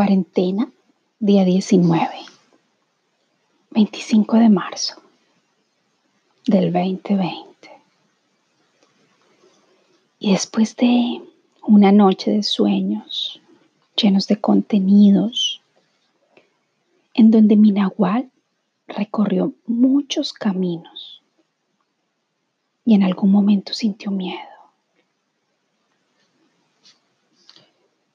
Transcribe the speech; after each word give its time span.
Cuarentena, 0.00 0.72
día 1.18 1.44
19, 1.44 2.08
25 3.72 4.36
de 4.38 4.48
marzo 4.48 4.94
del 6.46 6.72
2020. 6.72 7.44
Y 10.20 10.32
después 10.32 10.74
de 10.76 11.20
una 11.64 11.92
noche 11.92 12.30
de 12.30 12.42
sueños 12.42 13.42
llenos 13.94 14.26
de 14.26 14.40
contenidos, 14.40 15.60
en 17.12 17.30
donde 17.30 17.56
mi 17.56 17.70
nahual 17.70 18.30
recorrió 18.88 19.52
muchos 19.66 20.32
caminos 20.32 21.20
y 22.86 22.94
en 22.94 23.02
algún 23.02 23.30
momento 23.32 23.74
sintió 23.74 24.10
miedo. 24.10 24.48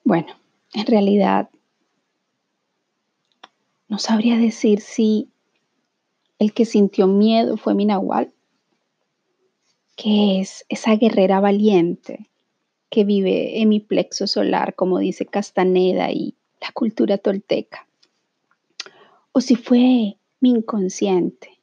Bueno, 0.04 0.34
en 0.74 0.88
realidad 0.88 1.48
no 3.96 4.00
sabría 4.00 4.38
decir 4.38 4.82
si 4.82 5.30
el 6.38 6.52
que 6.52 6.66
sintió 6.66 7.08
miedo 7.08 7.56
fue 7.56 7.74
mi 7.76 7.86
nahual, 7.86 8.34
que 9.96 10.42
es 10.42 10.66
esa 10.68 10.98
guerrera 10.98 11.40
valiente 11.40 12.30
que 12.90 13.06
vive 13.06 13.62
en 13.62 13.70
mi 13.70 13.80
plexo 13.80 14.28
solar, 14.28 14.76
como 14.76 15.00
dice 15.00 15.26
Castaneda 15.26 16.12
y 16.12 16.36
la 16.60 16.74
cultura 16.74 17.18
tolteca. 17.18 17.88
O 19.32 19.40
si 19.40 19.56
fue 19.56 20.18
mi 20.42 20.50
inconsciente. 20.50 21.62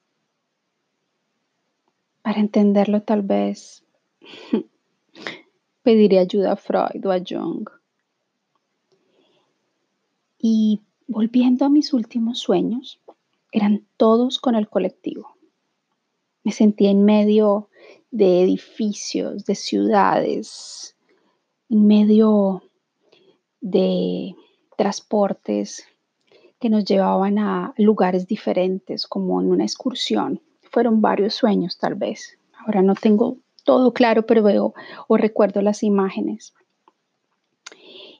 Para 2.22 2.40
entenderlo 2.40 3.02
tal 3.02 3.20
vez 3.20 3.84
pediré 5.82 6.18
ayuda 6.18 6.52
a 6.52 6.56
Freud 6.56 7.04
o 7.04 7.12
a 7.12 7.18
Jung. 7.18 7.68
Y 10.38 10.80
Volviendo 11.14 11.66
a 11.66 11.68
mis 11.68 11.92
últimos 11.92 12.38
sueños, 12.38 12.98
eran 13.52 13.86
todos 13.98 14.38
con 14.38 14.54
el 14.54 14.70
colectivo. 14.70 15.36
Me 16.42 16.52
sentía 16.52 16.90
en 16.90 17.04
medio 17.04 17.68
de 18.10 18.42
edificios, 18.42 19.44
de 19.44 19.54
ciudades, 19.54 20.96
en 21.68 21.86
medio 21.86 22.62
de 23.60 24.34
transportes 24.78 25.86
que 26.58 26.70
nos 26.70 26.86
llevaban 26.86 27.38
a 27.38 27.74
lugares 27.76 28.26
diferentes, 28.26 29.06
como 29.06 29.42
en 29.42 29.50
una 29.50 29.64
excursión. 29.64 30.40
Fueron 30.62 31.02
varios 31.02 31.34
sueños 31.34 31.76
tal 31.76 31.94
vez. 31.94 32.38
Ahora 32.58 32.80
no 32.80 32.94
tengo 32.94 33.36
todo 33.64 33.92
claro, 33.92 34.24
pero 34.24 34.42
veo 34.42 34.72
o 35.08 35.18
recuerdo 35.18 35.60
las 35.60 35.82
imágenes. 35.82 36.54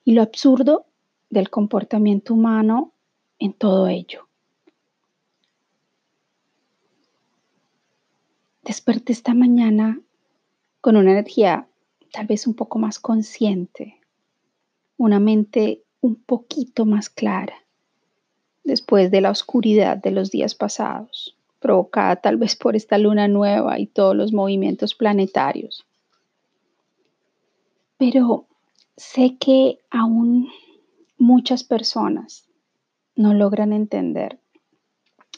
Y 0.04 0.12
lo 0.12 0.20
absurdo 0.20 0.84
del 1.32 1.48
comportamiento 1.48 2.34
humano 2.34 2.92
en 3.38 3.54
todo 3.54 3.88
ello. 3.88 4.28
Desperté 8.62 9.14
esta 9.14 9.32
mañana 9.32 9.98
con 10.82 10.96
una 10.96 11.12
energía 11.12 11.66
tal 12.12 12.26
vez 12.26 12.46
un 12.46 12.52
poco 12.52 12.78
más 12.78 12.98
consciente, 12.98 13.98
una 14.98 15.18
mente 15.20 15.82
un 16.02 16.16
poquito 16.16 16.84
más 16.84 17.08
clara, 17.08 17.54
después 18.62 19.10
de 19.10 19.22
la 19.22 19.30
oscuridad 19.30 19.96
de 19.96 20.10
los 20.10 20.30
días 20.30 20.54
pasados, 20.54 21.34
provocada 21.60 22.16
tal 22.16 22.36
vez 22.36 22.56
por 22.56 22.76
esta 22.76 22.98
luna 22.98 23.26
nueva 23.26 23.78
y 23.78 23.86
todos 23.86 24.14
los 24.14 24.34
movimientos 24.34 24.94
planetarios. 24.94 25.86
Pero 27.96 28.44
sé 28.98 29.38
que 29.38 29.78
aún 29.90 30.50
muchas 31.22 31.62
personas 31.62 32.48
no 33.14 33.32
logran 33.32 33.72
entender 33.72 34.40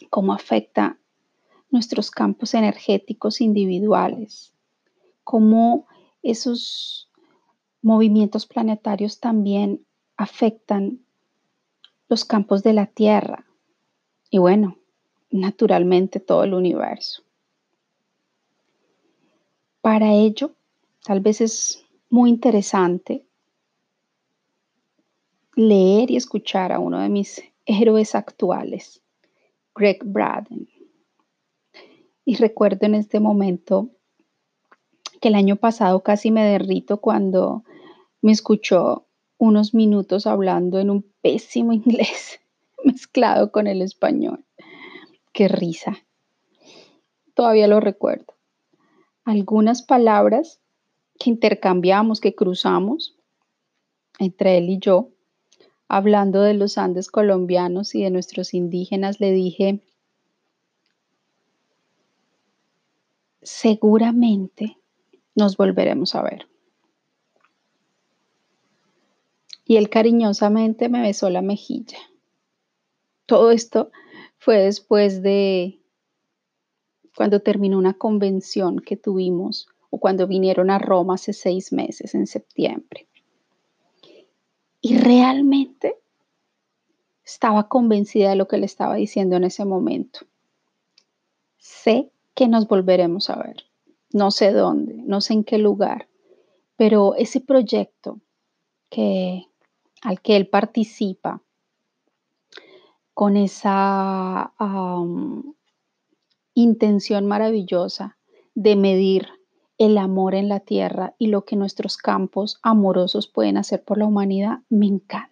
cómo 0.08 0.32
afecta 0.32 0.98
nuestros 1.70 2.10
campos 2.10 2.54
energéticos 2.54 3.42
individuales, 3.42 4.54
cómo 5.24 5.86
esos 6.22 7.10
movimientos 7.82 8.46
planetarios 8.46 9.20
también 9.20 9.84
afectan 10.16 11.00
los 12.08 12.24
campos 12.24 12.62
de 12.62 12.72
la 12.72 12.86
Tierra 12.86 13.44
y 14.30 14.38
bueno, 14.38 14.78
naturalmente 15.30 16.18
todo 16.18 16.44
el 16.44 16.54
universo. 16.54 17.24
Para 19.82 20.14
ello, 20.14 20.54
tal 21.04 21.20
vez 21.20 21.42
es 21.42 21.84
muy 22.08 22.30
interesante 22.30 23.26
leer 25.56 26.10
y 26.10 26.16
escuchar 26.16 26.72
a 26.72 26.78
uno 26.78 27.00
de 27.00 27.08
mis 27.08 27.42
héroes 27.66 28.14
actuales, 28.14 29.02
Greg 29.74 30.02
Braden. 30.04 30.68
Y 32.24 32.36
recuerdo 32.36 32.86
en 32.86 32.94
este 32.94 33.20
momento 33.20 33.90
que 35.20 35.28
el 35.28 35.34
año 35.34 35.56
pasado 35.56 36.02
casi 36.02 36.30
me 36.30 36.44
derrito 36.44 37.00
cuando 37.00 37.64
me 38.22 38.32
escuchó 38.32 39.06
unos 39.38 39.74
minutos 39.74 40.26
hablando 40.26 40.78
en 40.78 40.90
un 40.90 41.04
pésimo 41.20 41.72
inglés 41.72 42.40
mezclado 42.84 43.50
con 43.52 43.66
el 43.66 43.82
español. 43.82 44.44
Qué 45.32 45.48
risa. 45.48 45.98
Todavía 47.34 47.66
lo 47.66 47.80
recuerdo. 47.80 48.34
Algunas 49.24 49.82
palabras 49.82 50.60
que 51.18 51.30
intercambiamos, 51.30 52.20
que 52.20 52.34
cruzamos 52.34 53.16
entre 54.18 54.58
él 54.58 54.70
y 54.70 54.78
yo, 54.78 55.13
hablando 55.94 56.42
de 56.42 56.54
los 56.54 56.76
Andes 56.76 57.08
colombianos 57.08 57.94
y 57.94 58.02
de 58.02 58.10
nuestros 58.10 58.52
indígenas, 58.52 59.20
le 59.20 59.30
dije, 59.30 59.80
seguramente 63.42 64.76
nos 65.36 65.56
volveremos 65.56 66.16
a 66.16 66.22
ver. 66.22 66.48
Y 69.64 69.76
él 69.76 69.88
cariñosamente 69.88 70.88
me 70.88 71.00
besó 71.00 71.30
la 71.30 71.42
mejilla. 71.42 71.98
Todo 73.24 73.52
esto 73.52 73.92
fue 74.36 74.56
después 74.62 75.22
de 75.22 75.80
cuando 77.16 77.38
terminó 77.38 77.78
una 77.78 77.94
convención 77.94 78.80
que 78.80 78.96
tuvimos 78.96 79.68
o 79.90 80.00
cuando 80.00 80.26
vinieron 80.26 80.70
a 80.70 80.80
Roma 80.80 81.14
hace 81.14 81.32
seis 81.32 81.72
meses, 81.72 82.16
en 82.16 82.26
septiembre. 82.26 83.06
Y 84.84 84.98
realmente 84.98 85.96
estaba 87.24 87.68
convencida 87.70 88.28
de 88.28 88.36
lo 88.36 88.46
que 88.46 88.58
le 88.58 88.66
estaba 88.66 88.96
diciendo 88.96 89.34
en 89.34 89.44
ese 89.44 89.64
momento. 89.64 90.26
Sé 91.56 92.10
que 92.34 92.48
nos 92.48 92.68
volveremos 92.68 93.30
a 93.30 93.36
ver. 93.36 93.64
No 94.12 94.30
sé 94.30 94.52
dónde, 94.52 94.96
no 95.06 95.22
sé 95.22 95.32
en 95.32 95.44
qué 95.44 95.56
lugar, 95.56 96.06
pero 96.76 97.14
ese 97.14 97.40
proyecto 97.40 98.20
que, 98.90 99.46
al 100.02 100.20
que 100.20 100.36
él 100.36 100.48
participa, 100.48 101.40
con 103.14 103.38
esa 103.38 104.52
intención 106.52 107.24
maravillosa 107.24 108.18
de 108.54 108.76
medir 108.76 109.28
el 109.78 109.98
amor 109.98 110.34
en 110.34 110.48
la 110.48 110.60
tierra 110.60 111.14
y 111.18 111.28
lo 111.28 111.44
que 111.44 111.56
nuestros 111.56 111.96
campos 111.96 112.58
amorosos 112.62 113.26
pueden 113.26 113.56
hacer 113.56 113.82
por 113.82 113.98
la 113.98 114.06
humanidad, 114.06 114.60
me 114.68 114.86
encanta. 114.86 115.30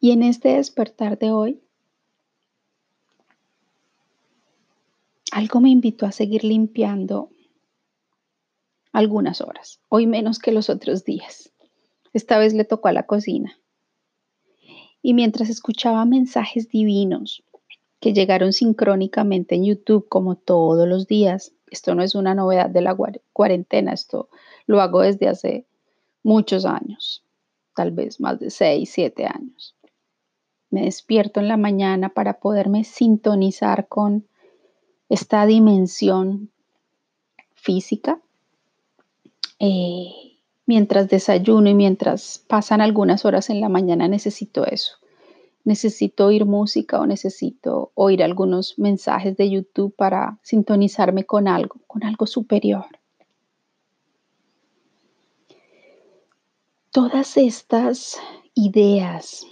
Y 0.00 0.12
en 0.12 0.22
este 0.22 0.50
despertar 0.50 1.18
de 1.18 1.32
hoy, 1.32 1.60
algo 5.32 5.60
me 5.60 5.70
invitó 5.70 6.06
a 6.06 6.12
seguir 6.12 6.44
limpiando 6.44 7.30
algunas 8.92 9.40
horas, 9.40 9.80
hoy 9.88 10.06
menos 10.06 10.38
que 10.38 10.52
los 10.52 10.70
otros 10.70 11.04
días. 11.04 11.52
Esta 12.12 12.38
vez 12.38 12.54
le 12.54 12.64
tocó 12.64 12.88
a 12.88 12.92
la 12.92 13.04
cocina. 13.06 13.58
Y 15.02 15.14
mientras 15.14 15.48
escuchaba 15.48 16.04
mensajes 16.04 16.68
divinos 16.68 17.44
que 18.00 18.12
llegaron 18.12 18.52
sincrónicamente 18.52 19.54
en 19.54 19.64
YouTube 19.64 20.08
como 20.08 20.36
todos 20.36 20.86
los 20.88 21.06
días. 21.06 21.52
Esto 21.70 21.94
no 21.94 22.02
es 22.02 22.14
una 22.14 22.34
novedad 22.34 22.70
de 22.70 22.82
la 22.82 22.96
cuarentena, 23.32 23.92
esto 23.92 24.28
lo 24.66 24.80
hago 24.80 25.00
desde 25.00 25.28
hace 25.28 25.66
muchos 26.22 26.64
años, 26.64 27.24
tal 27.74 27.90
vez 27.90 28.20
más 28.20 28.38
de 28.38 28.50
6, 28.50 28.88
7 28.90 29.26
años. 29.26 29.74
Me 30.70 30.82
despierto 30.82 31.40
en 31.40 31.48
la 31.48 31.56
mañana 31.56 32.10
para 32.10 32.34
poderme 32.34 32.84
sintonizar 32.84 33.88
con 33.88 34.26
esta 35.08 35.46
dimensión 35.46 36.50
física. 37.54 38.20
Eh, 39.58 40.36
mientras 40.66 41.08
desayuno 41.08 41.68
y 41.70 41.74
mientras 41.74 42.44
pasan 42.46 42.80
algunas 42.80 43.24
horas 43.24 43.50
en 43.50 43.60
la 43.60 43.68
mañana 43.68 44.06
necesito 44.06 44.66
eso 44.66 44.98
necesito 45.68 46.26
oír 46.26 46.46
música 46.46 46.98
o 46.98 47.06
necesito 47.06 47.92
oír 47.94 48.22
algunos 48.22 48.78
mensajes 48.78 49.36
de 49.36 49.50
YouTube 49.50 49.94
para 49.94 50.38
sintonizarme 50.42 51.24
con 51.24 51.46
algo, 51.46 51.76
con 51.86 52.04
algo 52.04 52.26
superior. 52.26 52.86
Todas 56.90 57.36
estas 57.36 58.18
ideas 58.54 59.46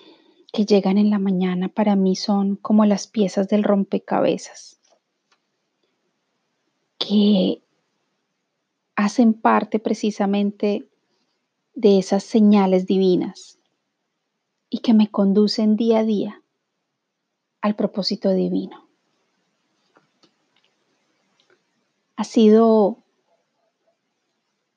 que 0.55 0.65
llegan 0.65 0.97
en 0.97 1.11
la 1.11 1.19
mañana 1.19 1.69
para 1.69 1.97
mí 1.97 2.17
son 2.17 2.57
como 2.57 2.87
las 2.87 3.07
piezas 3.07 3.47
del 3.49 3.63
rompecabezas 3.63 4.81
que 6.97 7.61
hacen 8.97 9.35
parte 9.35 9.79
precisamente 9.79 10.89
de 11.75 11.99
esas 11.99 12.25
señales 12.25 12.87
divinas 12.87 13.56
y 14.69 14.79
que 14.79 14.95
me 14.95 15.11
conducen 15.11 15.77
día 15.77 16.01
a 16.01 16.05
día 16.05 16.43
al 17.61 17.75
propósito 17.77 18.31
divino. 18.31 18.89
Ha 22.17 22.25
sido 22.25 23.03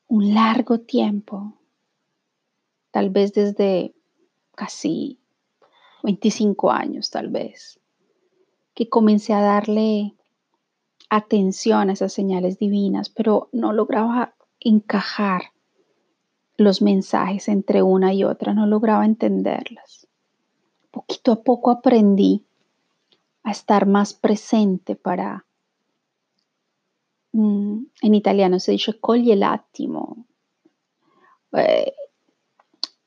un 0.08 0.34
largo 0.34 0.80
tiempo, 0.80 1.54
tal 2.92 3.10
vez 3.10 3.34
desde 3.34 3.94
casi 4.56 5.20
25 6.04 6.72
años, 6.72 7.12
tal 7.12 7.30
vez, 7.30 7.80
que 8.74 8.90
comencé 8.90 9.34
a 9.34 9.42
darle 9.42 10.16
atención 11.10 11.90
a 11.90 11.94
esas 11.94 12.14
señales 12.14 12.58
divinas, 12.60 13.10
pero 13.10 13.50
no 13.52 13.74
lograba 13.74 14.36
encajar 14.60 15.54
los 16.60 16.82
mensajes 16.82 17.48
entre 17.48 17.82
una 17.82 18.14
y 18.14 18.24
otra, 18.24 18.54
no 18.54 18.68
lograba 18.68 19.06
entenderlas. 19.06 20.08
Poquito 20.92 21.32
a 21.32 21.44
poco 21.44 21.72
aprendí 21.72 22.46
a 23.44 23.52
estar 23.52 23.86
más 23.86 24.14
presente 24.14 24.96
para 24.96 25.46
Mm, 27.32 27.86
en 28.02 28.16
italiano 28.16 28.60
se 28.60 28.72
dice 28.72 29.00
coglie 29.00 29.36
l'attimo, 29.36 30.26
eh, 31.54 31.94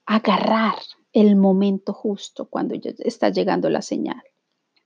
agarrar 0.07 0.77
el 1.13 1.37
momento 1.37 1.93
justo 1.93 2.49
cuando 2.49 2.75
está 2.99 3.31
llegando 3.31 3.69
la 3.69 3.83
señal, 3.83 4.23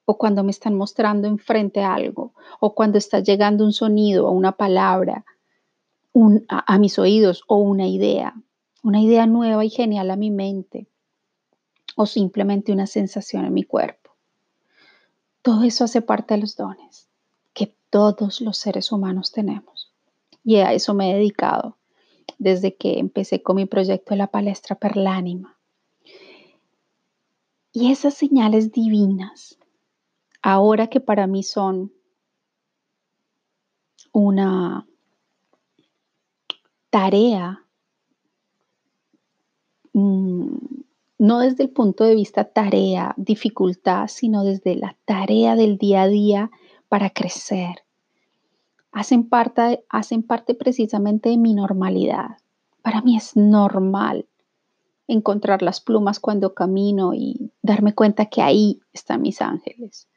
o 0.06 0.16
cuando 0.16 0.42
me 0.42 0.50
están 0.50 0.74
mostrando 0.74 1.28
enfrente 1.28 1.82
algo, 1.82 2.32
o 2.60 2.74
cuando 2.74 2.96
está 2.98 3.20
llegando 3.20 3.64
un 3.64 3.72
sonido 3.72 4.26
o 4.26 4.30
una 4.30 4.52
palabra 4.52 5.24
a, 6.48 6.74
a 6.74 6.78
mis 6.78 6.98
oídos, 6.98 7.44
o 7.46 7.56
una 7.56 7.86
idea, 7.86 8.34
una 8.86 9.00
idea 9.00 9.26
nueva 9.26 9.64
y 9.64 9.70
genial 9.70 10.10
a 10.10 10.16
mi 10.16 10.30
mente, 10.30 10.86
o 11.96 12.06
simplemente 12.06 12.72
una 12.72 12.86
sensación 12.86 13.44
en 13.44 13.54
mi 13.54 13.64
cuerpo. 13.64 14.10
Todo 15.42 15.62
eso 15.64 15.84
hace 15.84 16.02
parte 16.02 16.34
de 16.34 16.40
los 16.40 16.56
dones 16.56 17.06
todos 17.90 18.40
los 18.40 18.58
seres 18.58 18.92
humanos 18.92 19.32
tenemos. 19.32 19.92
Y 20.44 20.56
a 20.56 20.72
eso 20.72 20.94
me 20.94 21.10
he 21.10 21.14
dedicado 21.14 21.76
desde 22.38 22.76
que 22.76 22.98
empecé 22.98 23.42
con 23.42 23.56
mi 23.56 23.66
proyecto 23.66 24.10
de 24.10 24.18
la 24.18 24.26
palestra 24.26 24.76
Perlánima. 24.76 25.56
Y 27.72 27.90
esas 27.90 28.14
señales 28.14 28.72
divinas, 28.72 29.58
ahora 30.42 30.88
que 30.88 31.00
para 31.00 31.26
mí 31.26 31.42
son 31.42 31.92
una 34.12 34.86
tarea, 36.90 37.65
mm, 39.96 40.56
no 41.18 41.40
desde 41.40 41.64
el 41.64 41.70
punto 41.70 42.04
de 42.04 42.14
vista 42.14 42.44
tarea, 42.44 43.14
dificultad, 43.16 44.08
sino 44.08 44.44
desde 44.44 44.76
la 44.76 44.96
tarea 45.06 45.56
del 45.56 45.78
día 45.78 46.02
a 46.02 46.08
día 46.08 46.50
para 46.88 47.10
crecer. 47.10 47.84
Hacen 48.92 49.28
parte, 49.28 49.84
hacen 49.88 50.22
parte 50.22 50.54
precisamente 50.54 51.30
de 51.30 51.38
mi 51.38 51.54
normalidad. 51.54 52.38
Para 52.82 53.00
mí 53.02 53.16
es 53.16 53.36
normal 53.36 54.26
encontrar 55.08 55.62
las 55.62 55.80
plumas 55.80 56.20
cuando 56.20 56.54
camino 56.54 57.14
y 57.14 57.50
darme 57.62 57.94
cuenta 57.94 58.26
que 58.26 58.42
ahí 58.42 58.80
están 58.92 59.22
mis 59.22 59.40
ángeles. 59.40 60.08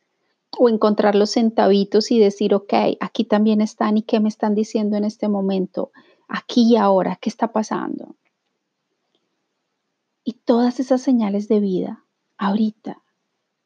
O 0.58 0.68
encontrar 0.68 1.16
los 1.16 1.32
centavitos 1.32 2.12
y 2.12 2.20
decir, 2.20 2.54
ok, 2.54 2.74
aquí 3.00 3.24
también 3.24 3.62
están 3.62 3.98
y 3.98 4.02
qué 4.02 4.20
me 4.20 4.30
están 4.30 4.56
diciendo 4.56 4.98
en 4.98 5.06
este 5.06 5.30
momento, 5.30 5.92
aquí 6.28 6.74
y 6.74 6.76
ahora, 6.76 7.18
qué 7.22 7.30
está 7.30 7.52
pasando. 7.52 8.16
Y 10.30 10.34
todas 10.34 10.80
esas 10.80 11.02
señales 11.02 11.48
de 11.48 11.60
vida, 11.60 12.06
ahorita, 12.38 13.02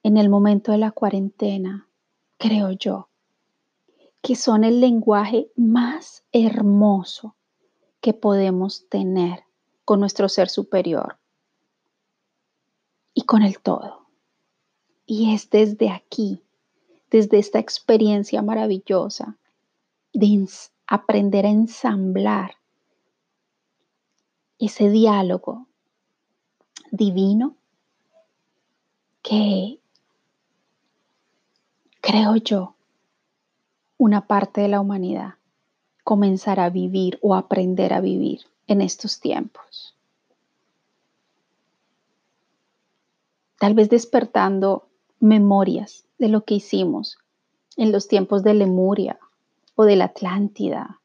en 0.02 0.16
el 0.16 0.30
momento 0.30 0.72
de 0.72 0.78
la 0.78 0.92
cuarentena, 0.92 1.90
creo 2.38 2.72
yo, 2.72 3.10
que 4.22 4.38
son 4.38 4.64
el 4.64 4.80
lenguaje 4.80 5.52
más 5.58 6.24
hermoso 6.32 7.36
que 8.00 8.14
podemos 8.14 8.88
tener 8.88 9.44
con 9.84 10.00
nuestro 10.00 10.30
ser 10.30 10.48
superior 10.48 11.20
y 13.14 13.24
con 13.24 13.44
el 13.44 13.60
todo. 13.60 14.08
Y 15.06 15.34
es 15.34 15.50
desde 15.50 15.90
aquí, 15.90 16.46
desde 17.12 17.40
esta 17.40 17.60
experiencia 17.60 18.42
maravillosa 18.42 19.38
de 20.14 20.48
aprender 20.88 21.46
a 21.46 21.50
ensamblar 21.50 22.56
ese 24.60 24.90
diálogo 24.90 25.68
divino 26.94 27.56
que 29.24 29.80
creo 32.02 32.36
yo, 32.36 32.76
una 33.98 34.28
parte 34.28 34.62
de 34.62 34.68
la 34.68 34.80
humanidad 34.80 35.34
comenzará 36.04 36.66
a 36.66 36.70
vivir 36.70 37.18
o 37.24 37.34
aprender 37.34 37.94
a 37.94 38.00
vivir 38.00 38.42
en 38.68 38.82
estos 38.82 39.20
tiempos. 39.20 39.96
Tal 43.58 43.74
vez 43.74 43.90
despertando 43.90 44.88
memorias 45.20 46.06
de 46.20 46.28
lo 46.28 46.46
que 46.46 46.56
hicimos 46.56 47.18
en 47.76 47.92
los 47.92 48.08
tiempos 48.08 48.44
de 48.44 48.54
Lemuria 48.54 49.18
o 49.74 49.86
de 49.86 49.96
la 49.96 50.06
Atlántida 50.06 51.02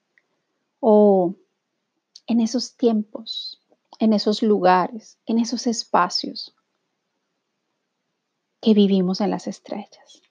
o 0.81 1.35
en 2.27 2.41
esos 2.41 2.75
tiempos, 2.75 3.58
en 3.99 4.13
esos 4.13 4.43
lugares, 4.43 5.19
en 5.27 5.39
esos 5.39 5.67
espacios 5.67 6.55
que 8.61 8.75
vivimos 8.75 9.21
en 9.21 9.31
las 9.31 9.47
estrellas. 9.47 10.23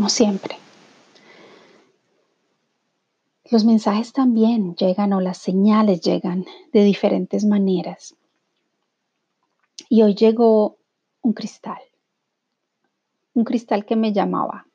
como 0.00 0.08
siempre. 0.08 0.59
Los 3.50 3.64
mensajes 3.64 4.12
también 4.12 4.76
llegan 4.76 5.12
o 5.12 5.20
las 5.20 5.38
señales 5.38 6.00
llegan 6.02 6.44
de 6.72 6.84
diferentes 6.84 7.44
maneras. 7.44 8.14
Y 9.88 10.02
hoy 10.02 10.14
llegó 10.14 10.78
un 11.20 11.32
cristal, 11.32 11.80
un 13.34 13.42
cristal 13.42 13.84
que 13.84 13.96
me 13.96 14.12
llamaba 14.12 14.68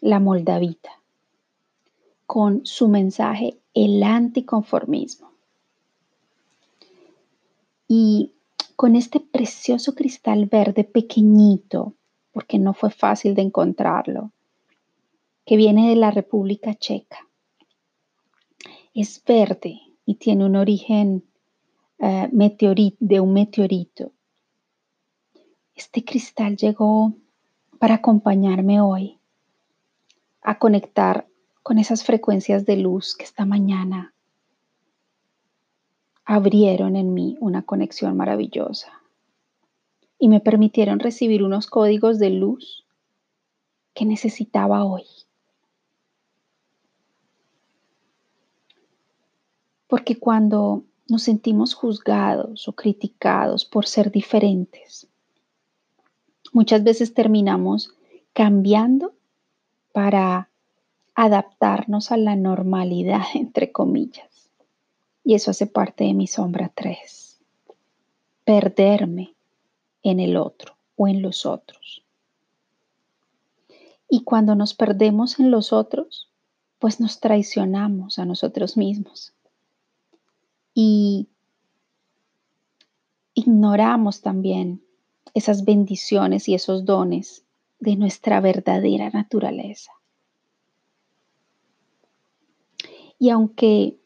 la 0.00 0.20
Moldavita, 0.20 1.02
con 2.26 2.64
su 2.64 2.86
mensaje 2.86 3.58
el 3.74 4.04
anticonformismo. 4.04 5.32
Y 7.88 8.34
con 8.76 8.94
este 8.94 9.18
precioso 9.18 9.96
cristal 9.96 10.46
verde 10.46 10.84
pequeñito, 10.84 11.94
porque 12.30 12.60
no 12.60 12.72
fue 12.72 12.90
fácil 12.90 13.34
de 13.34 13.42
encontrarlo, 13.42 14.30
que 15.44 15.56
viene 15.56 15.88
de 15.88 15.96
la 15.96 16.12
República 16.12 16.74
Checa. 16.74 17.28
Es 18.94 19.22
verde 19.24 19.80
y 20.04 20.16
tiene 20.16 20.44
un 20.44 20.56
origen 20.56 21.24
eh, 21.98 22.28
de 22.30 23.20
un 23.20 23.32
meteorito. 23.32 24.12
Este 25.74 26.04
cristal 26.04 26.56
llegó 26.56 27.14
para 27.78 27.94
acompañarme 27.94 28.80
hoy 28.80 29.18
a 30.42 30.58
conectar 30.58 31.26
con 31.62 31.78
esas 31.78 32.04
frecuencias 32.04 32.66
de 32.66 32.76
luz 32.76 33.14
que 33.16 33.24
esta 33.24 33.46
mañana 33.46 34.12
abrieron 36.24 36.96
en 36.96 37.14
mí 37.14 37.36
una 37.40 37.62
conexión 37.62 38.16
maravillosa 38.16 39.02
y 40.18 40.28
me 40.28 40.40
permitieron 40.40 41.00
recibir 41.00 41.42
unos 41.42 41.66
códigos 41.66 42.18
de 42.18 42.30
luz 42.30 42.84
que 43.94 44.04
necesitaba 44.04 44.84
hoy. 44.84 45.04
Porque 49.92 50.18
cuando 50.18 50.84
nos 51.06 51.24
sentimos 51.24 51.74
juzgados 51.74 52.66
o 52.66 52.72
criticados 52.72 53.66
por 53.66 53.84
ser 53.86 54.10
diferentes, 54.10 55.06
muchas 56.54 56.82
veces 56.82 57.12
terminamos 57.12 57.92
cambiando 58.32 59.12
para 59.92 60.48
adaptarnos 61.14 62.10
a 62.10 62.16
la 62.16 62.36
normalidad, 62.36 63.20
entre 63.34 63.70
comillas. 63.70 64.48
Y 65.24 65.34
eso 65.34 65.50
hace 65.50 65.66
parte 65.66 66.04
de 66.04 66.14
mi 66.14 66.26
sombra 66.26 66.72
3. 66.74 67.38
Perderme 68.44 69.34
en 70.02 70.20
el 70.20 70.38
otro 70.38 70.74
o 70.96 71.06
en 71.06 71.20
los 71.20 71.44
otros. 71.44 72.02
Y 74.08 74.24
cuando 74.24 74.54
nos 74.54 74.72
perdemos 74.72 75.38
en 75.38 75.50
los 75.50 75.70
otros, 75.70 76.30
pues 76.78 76.98
nos 76.98 77.20
traicionamos 77.20 78.18
a 78.18 78.24
nosotros 78.24 78.78
mismos. 78.78 79.34
Y 80.74 81.28
ignoramos 83.34 84.20
también 84.22 84.82
esas 85.34 85.64
bendiciones 85.64 86.48
y 86.48 86.54
esos 86.54 86.84
dones 86.84 87.44
de 87.78 87.96
nuestra 87.96 88.40
verdadera 88.40 89.10
naturaleza. 89.10 89.92
Y 93.18 93.30
aunque 93.30 93.98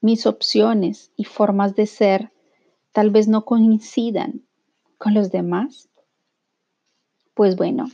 mis 0.00 0.26
opciones 0.26 1.10
y 1.16 1.24
formas 1.24 1.74
de 1.74 1.86
ser 1.86 2.32
tal 2.92 3.10
vez 3.10 3.28
no 3.28 3.44
coincidan 3.44 4.42
con 4.98 5.14
los 5.14 5.30
demás, 5.30 5.88
pues 7.34 7.56
bueno, 7.56 7.88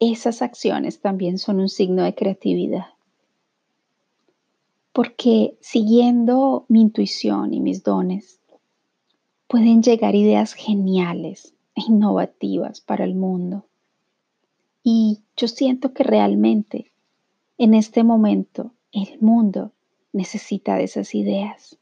esas 0.00 0.42
acciones 0.42 1.00
también 1.00 1.38
son 1.38 1.60
un 1.60 1.68
signo 1.68 2.02
de 2.02 2.14
creatividad. 2.14 2.86
Porque 4.92 5.56
siguiendo 5.60 6.64
mi 6.68 6.80
intuición 6.80 7.54
y 7.54 7.60
mis 7.60 7.82
dones, 7.82 8.40
pueden 9.46 9.82
llegar 9.82 10.14
ideas 10.14 10.54
geniales 10.54 11.54
e 11.74 11.82
innovativas 11.88 12.80
para 12.80 13.04
el 13.04 13.14
mundo. 13.14 13.66
Y 14.82 15.22
yo 15.36 15.48
siento 15.48 15.92
que 15.92 16.04
realmente 16.04 16.92
en 17.58 17.74
este 17.74 18.04
momento 18.04 18.72
el 18.92 19.20
mundo 19.20 19.72
necesita 20.12 20.76
de 20.76 20.84
esas 20.84 21.14
ideas. 21.14 21.78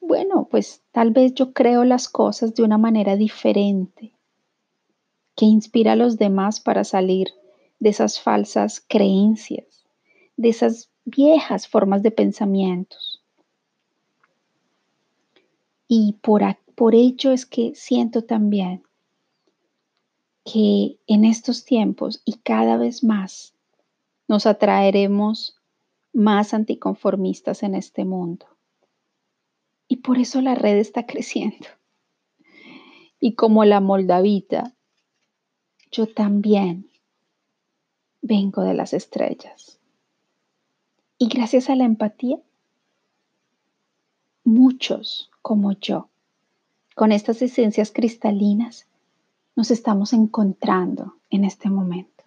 Bueno, 0.00 0.46
pues 0.50 0.82
tal 0.92 1.10
vez 1.10 1.34
yo 1.34 1.52
creo 1.52 1.84
las 1.84 2.08
cosas 2.08 2.54
de 2.54 2.62
una 2.62 2.78
manera 2.78 3.16
diferente 3.16 4.12
que 5.34 5.46
inspira 5.46 5.92
a 5.92 5.96
los 5.96 6.16
demás 6.16 6.60
para 6.60 6.84
salir 6.84 7.28
de 7.78 7.90
esas 7.90 8.20
falsas 8.20 8.84
creencias, 8.86 9.86
de 10.36 10.48
esas 10.48 10.90
viejas 11.04 11.68
formas 11.68 12.02
de 12.02 12.10
pensamientos. 12.10 13.22
Y 15.88 16.14
por, 16.20 16.42
por 16.74 16.94
ello 16.94 17.32
es 17.32 17.46
que 17.46 17.74
siento 17.74 18.22
también 18.22 18.82
que 20.44 20.98
en 21.06 21.24
estos 21.24 21.64
tiempos 21.64 22.22
y 22.24 22.34
cada 22.34 22.76
vez 22.76 23.02
más 23.02 23.54
nos 24.28 24.46
atraeremos 24.46 25.60
más 26.12 26.54
anticonformistas 26.54 27.62
en 27.62 27.74
este 27.74 28.04
mundo. 28.04 28.46
Y 29.88 29.96
por 29.96 30.18
eso 30.18 30.40
la 30.40 30.54
red 30.54 30.76
está 30.78 31.06
creciendo. 31.06 31.66
Y 33.20 33.34
como 33.34 33.64
la 33.64 33.80
moldavita, 33.80 34.74
yo 35.90 36.06
también 36.06 36.90
vengo 38.26 38.62
de 38.62 38.74
las 38.74 38.92
estrellas. 38.92 39.78
Y 41.18 41.28
gracias 41.28 41.70
a 41.70 41.76
la 41.76 41.84
empatía, 41.84 42.38
muchos 44.44 45.30
como 45.42 45.72
yo, 45.72 46.08
con 46.94 47.12
estas 47.12 47.40
esencias 47.42 47.90
cristalinas, 47.90 48.86
nos 49.54 49.70
estamos 49.70 50.12
encontrando 50.12 51.16
en 51.30 51.44
este 51.44 51.70
momento. 51.70 52.24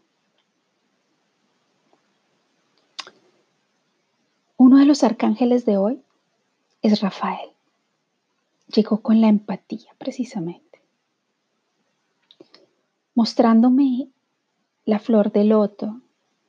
Uno 4.58 4.78
de 4.78 4.86
los 4.86 5.04
arcángeles 5.04 5.66
de 5.66 5.78
hoy 5.78 6.02
es 6.82 7.02
Rafael. 7.02 7.50
Llegó 8.68 9.02
con 9.02 9.22
la 9.22 9.28
empatía 9.28 9.94
precisamente 9.98 10.70
mostrándome 13.20 14.08
la 14.90 14.98
flor 14.98 15.32
de 15.32 15.44
loto, 15.44 16.02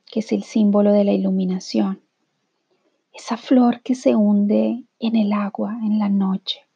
que 0.07 0.21
es 0.21 0.33
el 0.33 0.45
símbolo 0.45 0.95
de 0.95 1.05
la 1.05 1.13
iluminación. 1.13 2.01
Esa 3.13 3.37
flor 3.37 3.83
que 3.83 3.95
se 3.95 4.17
hunde 4.17 4.85
en 4.99 5.15
el 5.15 5.35
agua 5.35 5.79
en 5.83 5.99
la 5.99 6.09
noche 6.09 6.67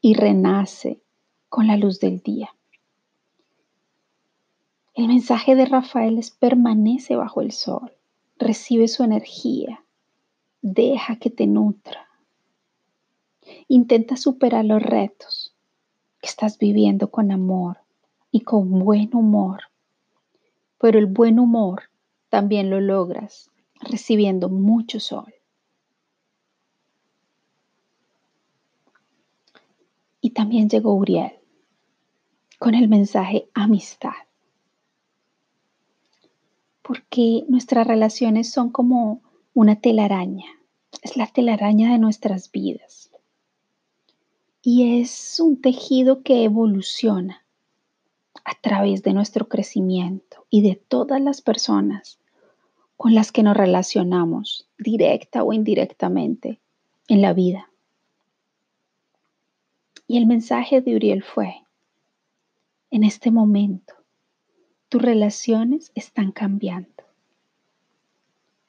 y 0.00 0.14
renace 0.14 1.00
con 1.48 1.66
la 1.66 1.76
luz 1.76 1.98
del 1.98 2.20
día. 2.20 2.54
El 4.94 5.08
mensaje 5.08 5.56
de 5.56 5.66
Rafael 5.66 6.16
es 6.16 6.30
permanece 6.30 7.16
bajo 7.16 7.40
el 7.40 7.50
sol, 7.50 7.92
recibe 8.38 8.86
su 8.86 9.02
energía, 9.02 9.84
deja 10.62 11.16
que 11.16 11.30
te 11.30 11.48
nutra. 11.48 12.06
Intenta 13.66 14.16
superar 14.16 14.64
los 14.64 14.80
retos 14.80 15.56
que 16.20 16.28
estás 16.28 16.56
viviendo 16.56 17.10
con 17.10 17.32
amor, 17.32 17.78
y 18.30 18.42
con 18.42 18.70
buen 18.78 19.10
humor. 19.12 19.69
Pero 20.80 20.98
el 20.98 21.06
buen 21.06 21.38
humor 21.38 21.90
también 22.30 22.70
lo 22.70 22.80
logras 22.80 23.50
recibiendo 23.80 24.48
mucho 24.48 24.98
sol. 24.98 25.34
Y 30.22 30.30
también 30.30 30.68
llegó 30.68 30.94
Uriel 30.94 31.32
con 32.58 32.74
el 32.74 32.88
mensaje 32.88 33.48
amistad. 33.54 34.12
Porque 36.82 37.44
nuestras 37.48 37.86
relaciones 37.86 38.50
son 38.50 38.70
como 38.70 39.22
una 39.54 39.76
telaraña. 39.76 40.46
Es 41.02 41.16
la 41.16 41.26
telaraña 41.26 41.92
de 41.92 41.98
nuestras 41.98 42.50
vidas. 42.50 43.10
Y 44.62 45.00
es 45.00 45.40
un 45.40 45.60
tejido 45.60 46.22
que 46.22 46.44
evoluciona 46.44 47.44
a 48.44 48.54
través 48.60 49.02
de 49.02 49.12
nuestro 49.12 49.48
crecimiento 49.48 50.46
y 50.50 50.62
de 50.62 50.76
todas 50.76 51.20
las 51.20 51.42
personas 51.42 52.18
con 52.96 53.14
las 53.14 53.32
que 53.32 53.42
nos 53.42 53.56
relacionamos 53.56 54.68
directa 54.78 55.42
o 55.42 55.52
indirectamente 55.52 56.60
en 57.08 57.22
la 57.22 57.32
vida. 57.32 57.70
Y 60.06 60.18
el 60.18 60.26
mensaje 60.26 60.80
de 60.80 60.96
Uriel 60.96 61.22
fue, 61.22 61.62
en 62.90 63.04
este 63.04 63.30
momento, 63.30 63.94
tus 64.88 65.00
relaciones 65.00 65.92
están 65.94 66.32
cambiando. 66.32 67.04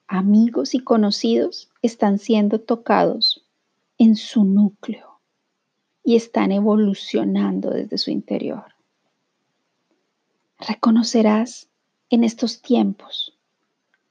Amigos 0.07 0.75
y 0.75 0.79
conocidos 0.79 1.69
están 1.81 2.19
siendo 2.19 2.61
tocados 2.61 3.45
en 3.97 4.15
su 4.15 4.43
núcleo 4.43 5.19
y 6.03 6.15
están 6.15 6.51
evolucionando 6.51 7.71
desde 7.71 7.97
su 7.97 8.11
interior. 8.11 8.70
Reconocerás 10.67 11.69
en 12.11 12.23
estos 12.23 12.61
tiempos 12.61 13.35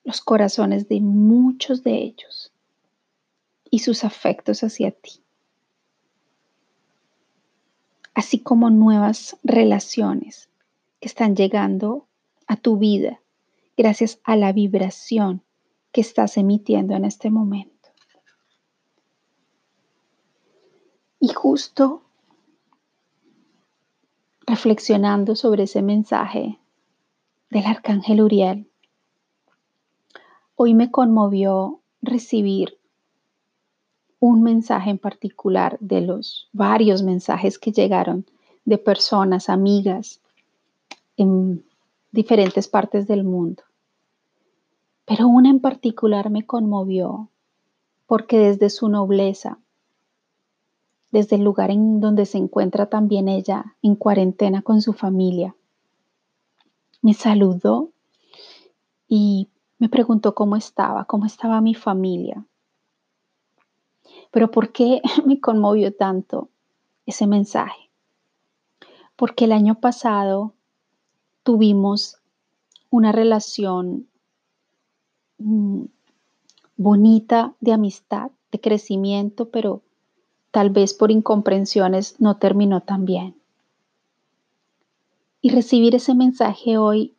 los 0.02 0.20
corazones 0.20 0.88
de 0.88 1.00
muchos 1.00 1.84
de 1.84 1.98
ellos 1.98 2.52
y 3.70 3.78
sus 3.78 4.02
afectos 4.02 4.64
hacia 4.64 4.90
ti, 4.90 5.22
así 8.14 8.40
como 8.40 8.68
nuevas 8.70 9.36
relaciones 9.44 10.48
que 10.98 11.06
están 11.06 11.36
llegando 11.36 12.08
a 12.48 12.56
tu 12.56 12.78
vida 12.78 13.20
gracias 13.76 14.18
a 14.24 14.34
la 14.34 14.52
vibración 14.52 15.44
que 15.92 16.00
estás 16.00 16.36
emitiendo 16.36 16.96
en 16.96 17.04
este 17.04 17.30
momento. 17.30 17.90
Y 21.20 21.28
justo 21.28 22.02
reflexionando 24.60 25.36
sobre 25.36 25.62
ese 25.62 25.80
mensaje 25.80 26.58
del 27.48 27.64
arcángel 27.64 28.20
Uriel, 28.20 28.70
hoy 30.54 30.74
me 30.74 30.90
conmovió 30.90 31.80
recibir 32.02 32.76
un 34.18 34.42
mensaje 34.42 34.90
en 34.90 34.98
particular 34.98 35.78
de 35.80 36.02
los 36.02 36.50
varios 36.52 37.02
mensajes 37.02 37.58
que 37.58 37.72
llegaron 37.72 38.26
de 38.66 38.76
personas, 38.76 39.48
amigas 39.48 40.20
en 41.16 41.64
diferentes 42.12 42.68
partes 42.68 43.06
del 43.06 43.24
mundo. 43.24 43.62
Pero 45.06 45.26
una 45.26 45.48
en 45.48 45.60
particular 45.60 46.28
me 46.28 46.44
conmovió 46.44 47.30
porque 48.06 48.38
desde 48.38 48.68
su 48.68 48.90
nobleza 48.90 49.58
desde 51.10 51.36
el 51.36 51.42
lugar 51.42 51.70
en 51.70 52.00
donde 52.00 52.26
se 52.26 52.38
encuentra 52.38 52.86
también 52.86 53.28
ella 53.28 53.76
en 53.82 53.96
cuarentena 53.96 54.62
con 54.62 54.80
su 54.80 54.92
familia. 54.92 55.56
Me 57.02 57.14
saludó 57.14 57.90
y 59.08 59.48
me 59.78 59.88
preguntó 59.88 60.34
cómo 60.34 60.56
estaba, 60.56 61.04
cómo 61.06 61.26
estaba 61.26 61.60
mi 61.60 61.74
familia. 61.74 62.44
Pero 64.30 64.50
¿por 64.50 64.72
qué 64.72 65.02
me 65.26 65.40
conmovió 65.40 65.94
tanto 65.94 66.48
ese 67.06 67.26
mensaje? 67.26 67.90
Porque 69.16 69.46
el 69.46 69.52
año 69.52 69.80
pasado 69.80 70.54
tuvimos 71.42 72.18
una 72.90 73.12
relación 73.12 74.08
mm, 75.38 75.84
bonita 76.76 77.54
de 77.60 77.72
amistad, 77.72 78.30
de 78.52 78.60
crecimiento, 78.60 79.48
pero 79.50 79.82
tal 80.50 80.70
vez 80.70 80.94
por 80.94 81.10
incomprensiones 81.10 82.20
no 82.20 82.36
terminó 82.36 82.82
tan 82.82 83.04
bien. 83.04 83.36
Y 85.40 85.50
recibir 85.50 85.94
ese 85.94 86.14
mensaje 86.14 86.76
hoy 86.76 87.14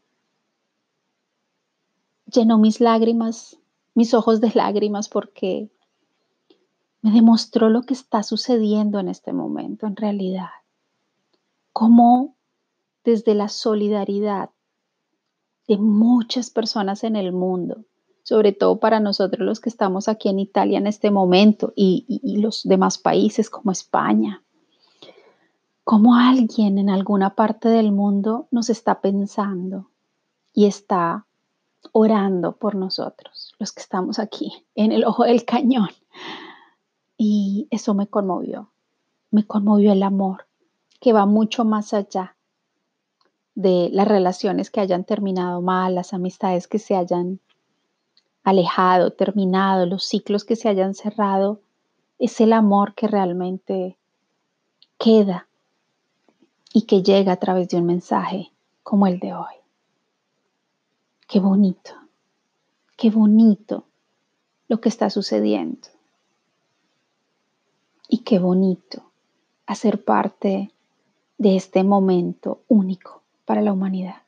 llenó 2.26 2.58
mis 2.58 2.80
lágrimas, 2.80 3.58
mis 3.94 4.14
ojos 4.14 4.42
de 4.42 4.52
lágrimas, 4.54 5.10
porque 5.10 5.70
me 7.02 7.12
demostró 7.12 7.70
lo 7.70 7.82
que 7.84 7.94
está 7.94 8.24
sucediendo 8.24 9.00
en 9.00 9.10
este 9.10 9.34
momento 9.34 9.88
en 9.88 9.96
realidad. 9.96 10.50
Cómo 11.74 12.36
desde 13.04 13.34
la 13.34 13.50
solidaridad 13.50 14.52
de 15.68 15.78
muchas 15.78 16.50
personas 16.50 17.04
en 17.04 17.16
el 17.16 17.32
mundo, 17.32 17.86
sobre 18.24 18.52
todo 18.52 18.80
para 18.80 19.00
nosotros 19.00 19.46
los 19.46 19.60
que 19.60 19.70
estamos 19.70 20.08
aquí 20.08 20.30
en 20.30 20.40
Italia 20.40 20.78
en 20.78 20.88
este 20.88 21.12
momento 21.12 21.74
y, 21.76 22.22
los 22.42 22.64
demás 22.64 22.98
países 22.98 23.50
como 23.50 23.72
España, 23.72 24.44
cómo 25.84 26.16
alguien 26.16 26.78
en 26.78 26.90
alguna 26.90 27.36
parte 27.36 27.70
del 27.70 27.92
mundo 27.92 28.48
nos 28.52 28.70
está 28.70 29.02
pensando 29.02 29.90
y 30.54 30.66
está 30.66 31.26
orando 31.92 32.56
por 32.58 32.76
nosotros, 32.76 33.56
los 33.60 33.72
que 33.72 33.82
estamos 33.82 34.20
aquí 34.20 34.66
en 34.76 34.92
el 34.92 35.04
ojo 35.04 35.24
del 35.24 35.46
cañón. 35.46 35.90
Y 37.18 37.68
eso 37.72 37.94
me 37.94 38.08
conmovió, 38.08 38.72
me 39.30 39.46
conmovió 39.46 39.92
el 39.92 40.04
amor, 40.04 40.48
que 41.00 41.14
va 41.14 41.26
mucho 41.26 41.66
más 41.66 41.94
allá 41.94 42.36
de 43.56 43.90
las 43.92 44.08
relaciones 44.08 44.70
que 44.70 44.80
hayan 44.80 45.04
terminado 45.04 45.62
mal, 45.62 45.96
las 45.96 46.14
amistades 46.14 46.68
que 46.68 46.80
se 46.80 46.96
hayan 46.96 47.40
alejado, 48.44 49.12
terminado, 49.12 49.86
los 49.86 50.04
ciclos 50.04 50.44
que 50.44 50.56
se 50.56 50.70
hayan 50.70 50.94
cerrado, 50.94 51.62
es 52.20 52.40
el 52.42 52.54
amor 52.54 52.94
que 52.94 53.08
realmente 53.08 53.98
queda 54.98 55.48
y 56.74 56.84
que 56.84 57.04
llega 57.04 57.34
a 57.34 57.38
través 57.38 57.70
de 57.70 57.78
un 57.78 57.86
mensaje 57.86 58.52
como 58.84 59.08
el 59.08 59.20
de 59.20 59.34
hoy. 59.34 59.56
Qué 61.28 61.40
bonito, 61.40 61.92
qué 62.98 63.10
bonito 63.10 63.86
lo 64.68 64.80
que 64.80 64.90
está 64.90 65.10
sucediendo 65.10 65.88
y 68.08 68.20
qué 68.20 68.40
bonito 68.40 69.04
hacer 69.66 70.04
parte 70.04 70.72
de 71.38 71.56
este 71.56 71.84
momento 71.84 72.62
único 72.68 73.22
para 73.46 73.62
la 73.62 73.74
humanidad. 73.74 74.21